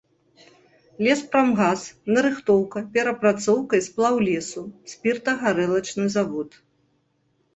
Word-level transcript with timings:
Леспрамгас, 1.07 1.81
нарыхтоўка, 2.13 2.79
перапрацоўка 2.95 3.73
і 3.81 3.85
сплаў 3.89 4.15
лесу, 4.27 4.63
спіртагарэлачны 4.93 6.05
завод. 6.15 6.49